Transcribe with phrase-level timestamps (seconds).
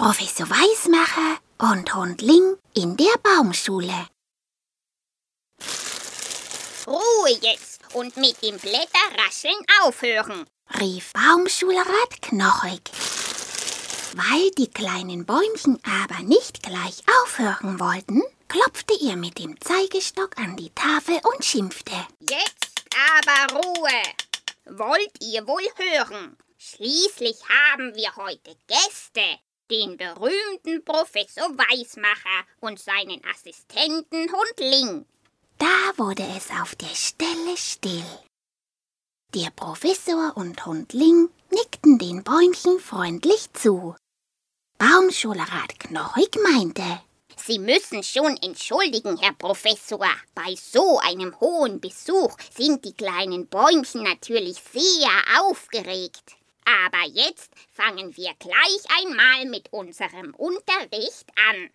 [0.00, 4.08] Professor Weismacher und Hundling in der Baumschule.
[6.86, 10.46] Ruhe jetzt und mit dem Blätterrascheln aufhören,
[10.80, 12.80] rief Baumschulrat knochig.
[14.14, 20.56] Weil die kleinen Bäumchen aber nicht gleich aufhören wollten, klopfte er mit dem Zeigestock an
[20.56, 21.92] die Tafel und schimpfte.
[22.20, 22.86] Jetzt
[23.18, 24.02] aber Ruhe!
[24.64, 26.38] Wollt ihr wohl hören?
[26.56, 29.40] Schließlich haben wir heute Gäste,
[29.70, 35.06] den berühmten Professor Weismacher und seinen Assistenten Hundling.
[35.58, 38.04] Da wurde es auf der Stelle still.
[39.34, 43.94] Der Professor und Hundling nickten den Bäumchen freundlich zu.
[44.78, 47.00] Baumschulrat Knochig meinte,
[47.36, 50.06] Sie müssen schon entschuldigen, Herr Professor.
[50.34, 56.36] Bei so einem hohen Besuch sind die kleinen Bäumchen natürlich sehr aufgeregt.
[56.70, 61.70] Aber jetzt fangen wir gleich einmal mit unserem Unterricht an.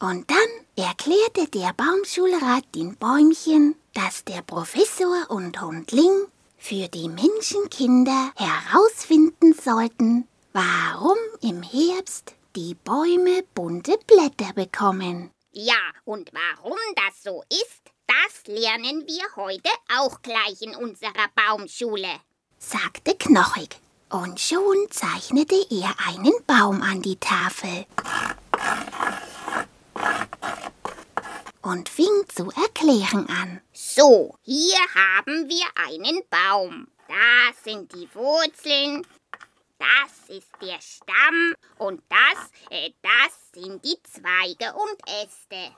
[0.00, 8.32] Und dann erklärte der Baumschulrat den Bäumchen, dass der Professor und Hundling für die Menschenkinder
[8.36, 15.30] herausfinden sollten, warum im Herbst die Bäume bunte Blätter bekommen.
[15.52, 22.20] Ja, und warum das so ist, das lernen wir heute auch gleich in unserer Baumschule,
[22.58, 23.76] sagte Knochig.
[24.10, 27.86] Und schon zeichnete er einen Baum an die Tafel.
[31.62, 33.60] Und fing zu erklären an.
[33.72, 36.88] So, hier haben wir einen Baum.
[37.06, 39.06] Da sind die Wurzeln,
[39.78, 45.74] das ist der Stamm und das, äh, das sind die Zweige und Äste.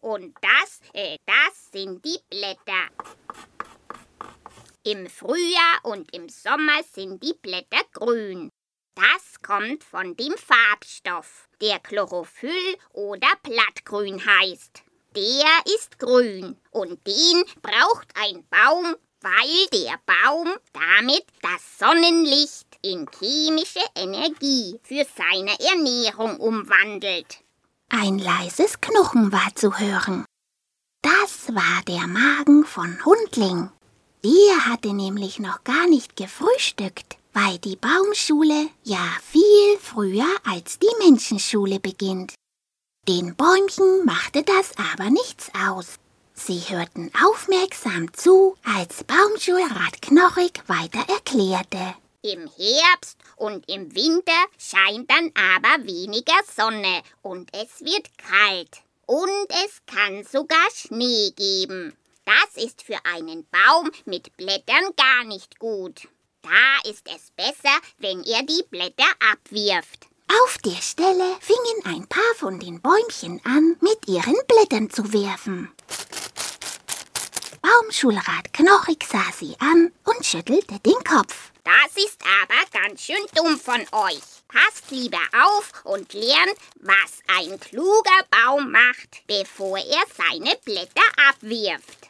[0.00, 2.88] Und das, äh, das sind die Blätter.
[4.86, 8.50] Im Frühjahr und im Sommer sind die Blätter grün.
[8.94, 14.84] Das kommt von dem Farbstoff, der Chlorophyll oder Blattgrün heißt.
[15.16, 23.08] Der ist grün und den braucht ein Baum, weil der Baum damit das Sonnenlicht in
[23.18, 27.42] chemische Energie für seine Ernährung umwandelt.
[27.88, 30.24] Ein leises Knurren war zu hören.
[31.02, 33.70] Das war der Magen von Hundling.
[34.24, 41.04] Der hatte nämlich noch gar nicht gefrühstückt, weil die Baumschule ja viel früher als die
[41.06, 42.34] Menschenschule beginnt.
[43.08, 45.98] Den Bäumchen machte das aber nichts aus.
[46.34, 51.94] Sie hörten aufmerksam zu, als Baumschulrat Knochig weiter erklärte.
[52.22, 58.82] Im Herbst und im Winter scheint dann aber weniger Sonne und es wird kalt.
[59.06, 61.96] Und es kann sogar Schnee geben.
[62.26, 66.08] Das ist für einen Baum mit Blättern gar nicht gut.
[66.42, 70.08] Da ist es besser, wenn er die Blätter abwirft.
[70.42, 75.72] Auf der Stelle fingen ein paar von den Bäumchen an, mit ihren Blättern zu werfen.
[77.62, 81.52] Baumschulrat Knochig sah sie an und schüttelte den Kopf.
[81.62, 84.22] Das ist aber ganz schön dumm von euch.
[84.48, 92.05] Passt lieber auf und lernt, was ein kluger Baum macht, bevor er seine Blätter abwirft.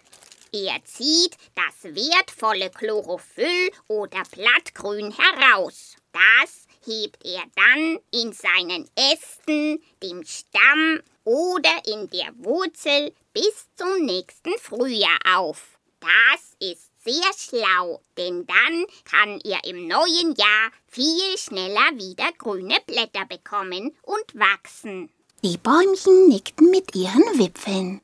[0.53, 5.97] Er zieht das wertvolle Chlorophyll oder Blattgrün heraus.
[6.12, 14.05] Das hebt er dann in seinen Ästen, dem Stamm oder in der Wurzel bis zum
[14.05, 15.79] nächsten Frühjahr auf.
[16.01, 22.77] Das ist sehr schlau, denn dann kann er im neuen Jahr viel schneller wieder grüne
[22.87, 25.11] Blätter bekommen und wachsen.
[25.43, 28.01] Die Bäumchen nickten mit ihren Wipfeln.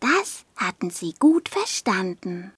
[0.00, 2.52] Das hatten sie gut verstanden.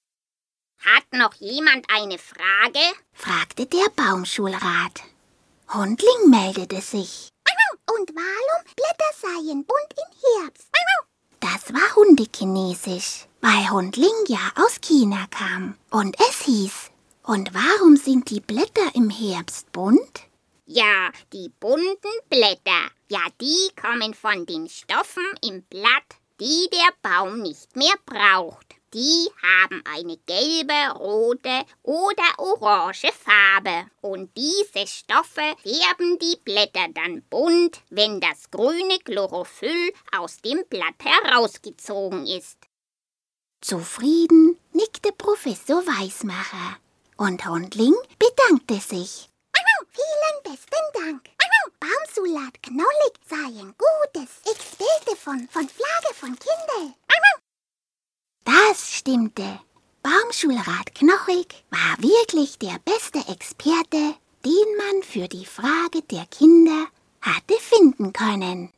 [0.83, 2.79] Hat noch jemand eine Frage?
[3.13, 5.03] fragte der Baumschulrat.
[5.73, 7.29] Hundling meldete sich.
[7.93, 10.69] Und warum Blätter seien bunt im Herbst?
[11.39, 15.75] Das war Hundekinesisch, weil Hundling ja aus China kam.
[15.89, 16.91] Und es hieß,
[17.23, 20.21] und warum sind die Blätter im Herbst bunt?
[20.65, 22.89] Ja, die bunten Blätter.
[23.09, 28.65] Ja, die kommen von den Stoffen im Blatt die der Baum nicht mehr braucht.
[28.95, 33.85] Die haben eine gelbe, rote oder orange Farbe.
[34.01, 40.95] Und diese Stoffe färben die Blätter dann bunt, wenn das grüne Chlorophyll aus dem Blatt
[41.03, 42.57] herausgezogen ist.
[43.61, 46.77] Zufrieden nickte Professor Weismacher.
[47.17, 49.29] Und Hundling bedankte sich.
[49.93, 51.21] Vielen besten Dank.
[51.81, 55.67] Baumsulat Knollig seien gutes Experte von, von
[60.03, 66.87] Baumschulrat Knochig war wirklich der beste Experte, den man für die Frage der Kinder
[67.21, 68.69] hatte finden können.